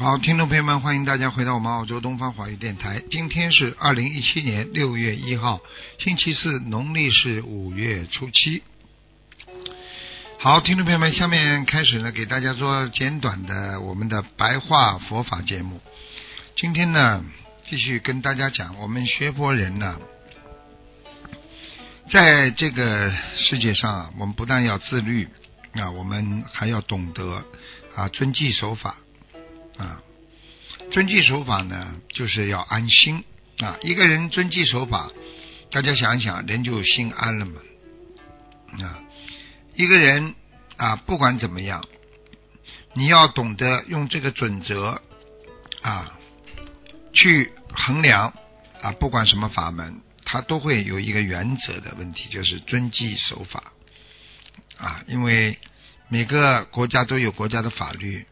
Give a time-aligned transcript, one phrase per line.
[0.00, 3.02] 好，听众朋友们，欢迎大家回到我们澳洲东方华语电台。
[3.10, 5.60] 今天是二零一七年六月一号，
[5.98, 8.62] 星期四，农历是五月初七。
[10.38, 15.78] 好，听众朋友们，下面开始呢，给大家做简短的我们的白话佛法节目。
[16.56, 17.22] 今天呢，
[17.68, 20.00] 继续跟大家讲，我们学佛人呢，
[22.08, 25.28] 在这个世界上啊，我们不但要自律
[25.74, 27.44] 啊，我们还要懂得
[27.94, 28.96] 啊，遵纪守法。
[29.80, 30.02] 啊，
[30.92, 33.24] 遵纪守法呢，就是要安心
[33.60, 33.78] 啊。
[33.80, 35.10] 一个人遵纪守法，
[35.70, 37.60] 大家想一想，人就心安了嘛。
[38.82, 39.00] 啊，
[39.74, 40.34] 一个人
[40.76, 41.82] 啊，不管怎么样，
[42.92, 45.00] 你要懂得用这个准则
[45.80, 46.18] 啊，
[47.14, 48.34] 去衡量
[48.82, 53.72] 啊，不管什么法门，它都会有一个原则的问题，就是遵纪守法
[54.76, 55.02] 啊。
[55.08, 55.58] 因为
[56.08, 58.26] 每个国家都有国家的法律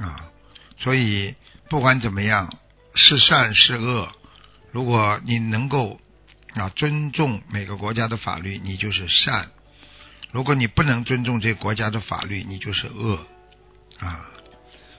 [0.00, 0.30] 啊。
[0.76, 1.34] 所以，
[1.68, 2.52] 不管怎么样，
[2.94, 4.12] 是善是恶，
[4.72, 6.00] 如果你能够
[6.54, 9.46] 啊尊重每个国家的法律，你就是善；
[10.32, 13.26] 如果你不能尊重这国家的法律，你就是恶
[13.98, 14.26] 啊。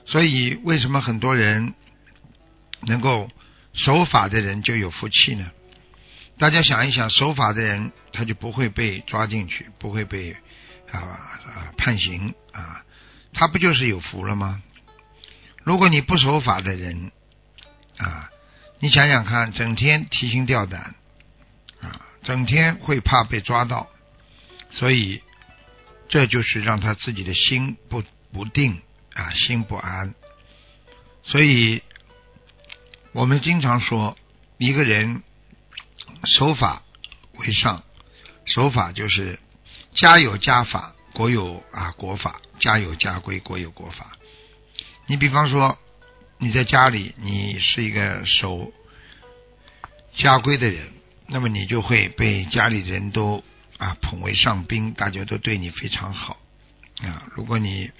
[0.04, 1.74] 所以，为什么很多人
[2.82, 3.28] 能够
[3.72, 5.50] 守法的人就有福气呢？
[6.38, 10.36] 大家想一想，守法的人他就不会被抓进去，不会被
[10.90, 12.82] 啊啊判刑啊，
[13.32, 14.62] 他不就是有福了吗？
[15.68, 17.12] 如果你不守法的人
[17.98, 18.30] 啊，
[18.78, 20.94] 你想想看，整天提心吊胆
[21.82, 23.86] 啊，整天会怕被抓到，
[24.70, 25.22] 所以
[26.08, 28.02] 这就是让他自己的心不
[28.32, 28.80] 不定
[29.12, 30.14] 啊，心不安。
[31.22, 31.82] 所以
[33.12, 34.16] 我们经常说，
[34.56, 35.22] 一个人
[36.24, 36.82] 守法
[37.34, 37.82] 为上，
[38.46, 39.38] 守法就是
[39.92, 44.16] 家有家法，国有啊国法，家有家规，国有国法。
[45.10, 45.78] 你比方说，
[46.36, 48.70] 你在家里，你是一个守
[50.14, 50.86] 家规的人，
[51.28, 53.42] 那么你就会被家里人都
[53.78, 56.36] 啊捧为上宾，大家都对你非常好
[57.00, 57.26] 啊。
[57.34, 57.90] 如果你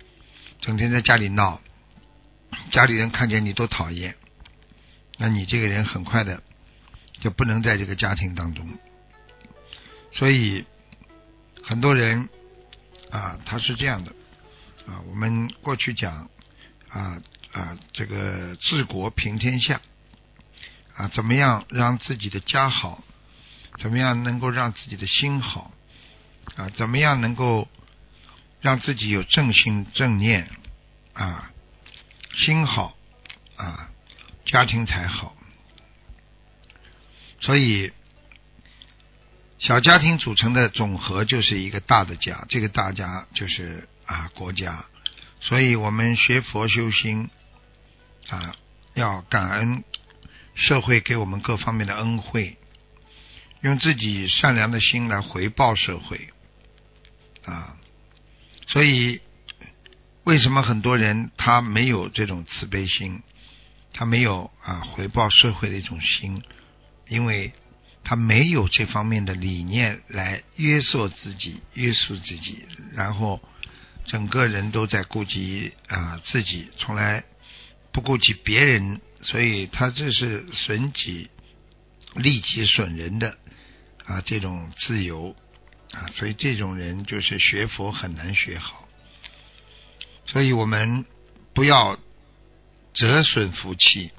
[0.61, 1.63] 整天在家里闹，
[2.71, 4.15] 家里人看见你都讨厌，
[5.17, 6.43] 那你这个人很快的
[7.21, 8.69] 就不能在这个家庭当中。
[10.13, 10.67] 所以
[11.63, 12.29] 很多人
[13.11, 14.13] 啊，他是这样的
[14.87, 15.01] 啊。
[15.09, 16.29] 我们过去讲。
[16.91, 17.23] 啊
[17.53, 19.81] 啊，这个治国平天下
[20.95, 23.03] 啊，怎么样让自己的家好？
[23.79, 25.73] 怎么样能够让自己的心好？
[26.57, 27.69] 啊，怎么样能够
[28.61, 30.51] 让自己有正心正念？
[31.13, 31.51] 啊，
[32.35, 32.97] 心好
[33.57, 33.91] 啊，
[34.47, 35.37] 家庭才好。
[37.41, 37.93] 所以，
[39.59, 44.85] 小家庭组成的总和就是一个大的家，这个大家就是啊国家。
[45.41, 47.31] 所以我们学佛修心
[48.29, 48.55] 啊，
[48.95, 49.85] 要感恩
[50.55, 52.57] 社会给我们各方面的恩惠，
[53.63, 56.29] 用自己善良的心来回报社会
[57.45, 57.77] 啊。
[58.67, 59.21] 所以
[60.25, 63.23] 为什么很多人他没有这种慈悲心，
[63.93, 66.43] 他没有啊回报社会的一种心，
[67.09, 67.53] 因为
[68.03, 73.41] 他没有这方面的理念来约束自己、约束自己，然后。
[74.09, 77.25] 整个人都在顾及啊自己，从来
[77.93, 81.31] 不顾及别人，所以他这是损己
[82.15, 83.37] 利己损人的
[84.07, 85.37] 啊这种自由
[85.93, 88.89] 啊，所以这种人就是学佛很难学好。
[90.27, 91.05] 所以我们
[91.55, 91.99] 不要
[92.95, 94.11] 折损福气，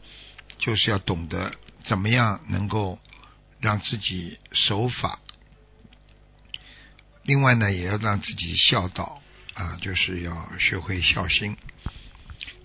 [0.59, 1.51] 就是要懂得
[1.86, 3.00] 怎么样能够
[3.59, 5.19] 让自己守法，
[7.24, 9.21] 另外呢，也要让自己孝道。
[9.59, 11.57] 啊，就是要学会孝心。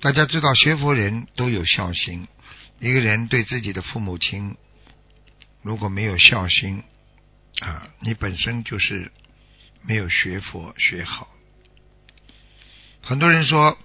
[0.01, 2.29] 大家知道，学佛人都有孝心。
[2.79, 4.57] 一个人对自己的父母亲
[5.63, 6.85] 如果没有孝心
[7.61, 9.11] 啊，你本身就是
[9.83, 11.29] 没有学佛学好。
[13.03, 13.77] 很多人说，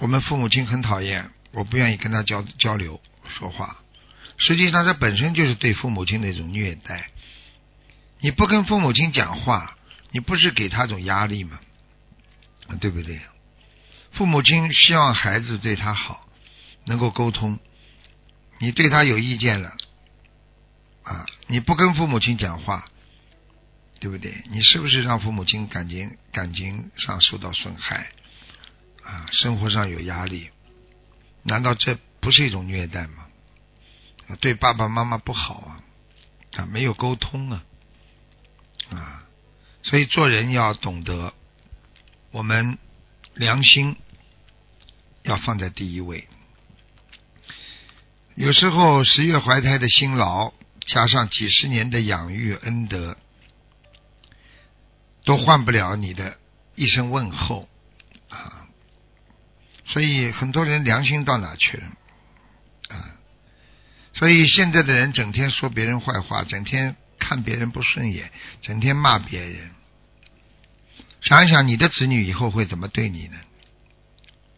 [0.00, 3.78] 我们父母亲很讨厌，我不愿意跟他交交流说话。
[4.36, 7.06] 实际上，这本身就是对父母亲的一种虐待。
[8.20, 9.78] 你不跟父母亲讲话，
[10.10, 11.60] 你不是给他一种压力吗？
[12.80, 13.20] 对不对？
[14.12, 16.26] 父母亲希望孩子对他好，
[16.84, 17.58] 能够沟通。
[18.58, 19.76] 你对他有意见了，
[21.02, 22.86] 啊，你不跟父母亲讲话，
[24.00, 24.42] 对不对？
[24.50, 28.10] 你是不是让父母亲感情感情上受到损害？
[29.04, 30.50] 啊，生活上有压力，
[31.42, 33.26] 难道这不是一种虐待吗？
[34.40, 35.84] 对爸爸妈妈不好啊，
[36.56, 37.64] 啊，没有沟通啊，
[38.90, 39.22] 啊，
[39.82, 41.34] 所以做人要懂得，
[42.36, 42.76] 我们
[43.32, 43.96] 良心
[45.22, 46.28] 要放在第一位。
[48.34, 53.16] 有时候十月怀胎的辛劳，加上几十年的养育恩德，
[55.24, 56.36] 都换不了你的
[56.74, 57.70] 一声问候
[58.28, 58.68] 啊！
[59.86, 61.86] 所以很多人良心到哪去了
[62.90, 63.16] 啊？
[64.12, 68.30] 所以现在的人整天说别人坏话，整天看别人不顺眼，
[68.60, 69.70] 整天骂别人。
[71.26, 73.36] 想一想，你的子女以后会怎么对你呢？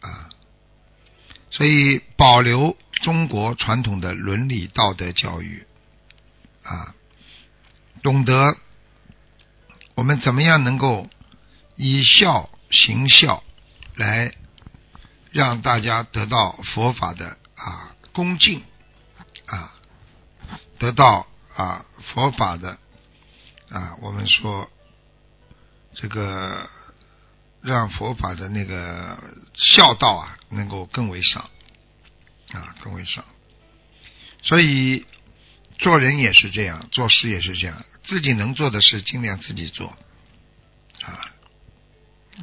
[0.01, 0.29] 啊！
[1.49, 2.77] 所以保留。
[3.01, 5.65] 中国传统的伦理道德教育
[6.63, 6.93] 啊，
[8.03, 8.57] 懂得
[9.95, 11.09] 我们怎么样能够
[11.77, 13.41] 以孝行孝，
[13.95, 14.33] 来
[15.31, 18.61] 让大家得到佛法的啊恭敬
[19.45, 19.73] 啊，
[20.77, 21.25] 得到
[21.55, 22.77] 啊佛法的
[23.69, 24.69] 啊，我们说
[25.93, 26.69] 这个
[27.61, 29.17] 让佛法的那个
[29.55, 31.49] 孝道啊，能够更为上。
[32.51, 33.23] 啊，更为上，
[34.41, 35.05] 所以
[35.77, 39.95] 做人也是这样，做事也是这样，自己能做的事尽量自己做
[41.03, 41.29] 啊。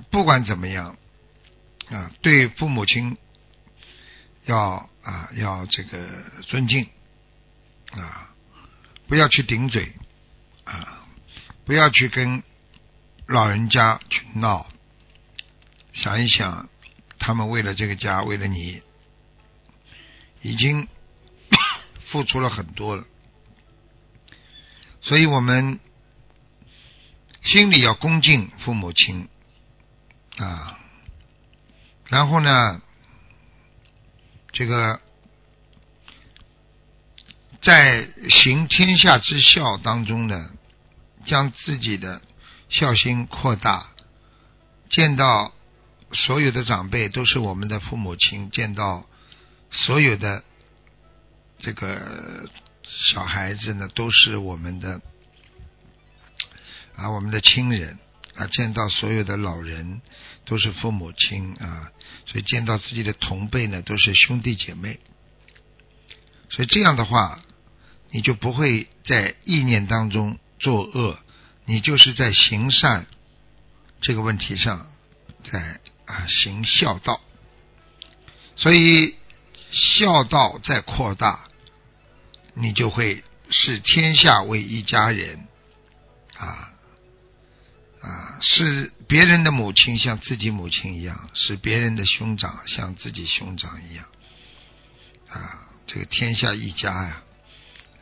[0.09, 0.97] 不管怎么样
[1.91, 3.19] 啊，对父母亲
[4.45, 6.09] 要啊要这个
[6.43, 6.89] 尊敬
[7.91, 8.31] 啊，
[9.09, 9.93] 不要去顶嘴
[10.63, 11.05] 啊，
[11.65, 12.45] 不要去跟
[13.27, 14.67] 老人家去闹。
[15.93, 16.69] 想一想，
[17.19, 18.83] 他们为了这个家，为了你。
[20.43, 20.87] 已经
[22.07, 23.05] 付出了很多了，
[25.01, 25.81] 所以我们
[27.43, 29.29] 心里要恭敬父母亲
[30.37, 30.79] 啊。
[32.07, 32.81] 然后呢，
[34.53, 35.01] 这个
[37.61, 40.51] 在行天下之孝当中呢，
[41.25, 42.23] 将自己的
[42.69, 43.89] 孝心扩大，
[44.89, 45.53] 见到
[46.13, 49.07] 所有的长辈都是我们的父母亲，见到。
[49.73, 50.45] 所有的
[51.59, 52.49] 这个
[52.85, 55.03] 小孩子呢，都是我们的
[56.95, 57.99] 啊，我们的亲人
[58.37, 58.47] 啊。
[58.47, 60.01] 见到所有的老人，
[60.45, 61.91] 都是父母亲啊。
[62.27, 65.01] 所以见到自己的同辈呢，都是兄弟姐妹。
[66.49, 67.41] 所以这样的话，
[68.13, 71.19] 你就不会在意念当中作恶，
[71.67, 73.07] 你就是在行善
[74.01, 74.87] 这个问题上，
[75.53, 77.21] 在啊行孝道。
[78.57, 79.17] 所以。
[79.73, 81.49] 孝道在扩大，
[82.55, 85.47] 你就会视天下为一家人，
[86.39, 86.71] 啊
[88.01, 94.07] 啊，是别人的母亲像自己母亲一样，是别人的兄长像自己兄长一样，
[95.29, 97.23] 啊，这个天下一家呀，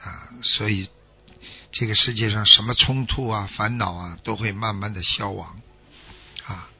[0.02, 0.88] 啊，所以
[1.74, 5.60] 这个世界上什么冲突啊、烦恼啊，都会慢慢的消亡，
[6.46, 6.70] 啊，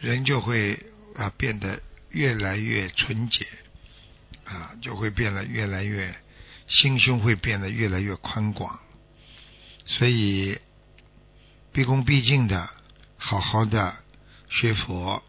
[0.00, 3.46] 人就会啊变得越来越纯洁。
[4.44, 6.16] 啊，就会变得越来越
[6.68, 8.80] 心胸会变得越来越宽广，
[9.84, 10.58] 所以
[11.70, 12.70] 毕恭毕敬的，
[13.18, 13.96] 好好的
[14.48, 15.22] 学佛，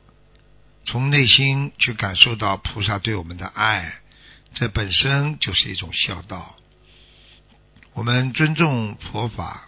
[0.86, 4.00] 从内心去感受到菩萨对我们的爱，
[4.54, 6.56] 这本身就是一种孝道。
[8.00, 9.68] 我们尊重佛法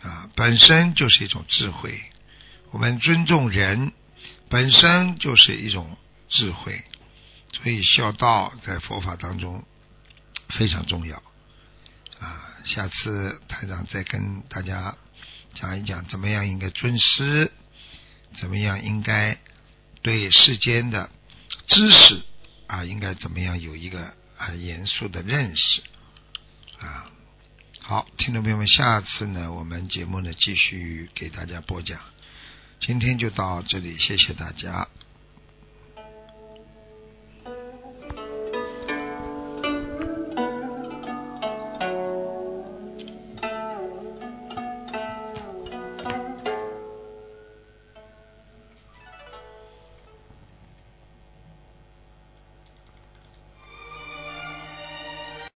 [0.00, 1.90] 啊，本身就是一种智慧；
[2.70, 3.90] 我们尊重人，
[4.48, 5.98] 本身就是一种
[6.28, 6.84] 智慧。
[7.52, 9.64] 所以孝道在佛法当中
[10.50, 11.20] 非常重要
[12.20, 12.54] 啊！
[12.64, 14.94] 下次台长再跟大家
[15.54, 17.50] 讲一讲，怎么样应该尊师，
[18.38, 19.36] 怎么样应该
[20.02, 21.10] 对世间的
[21.66, 22.22] 知识
[22.68, 25.82] 啊，应该怎么样有一个很严肃的认识
[26.78, 27.10] 啊！
[27.86, 32.00] 好，听众朋友们，下次呢，我们节目呢继续给大家播讲，
[32.80, 34.88] 今天就到这里，谢谢大家。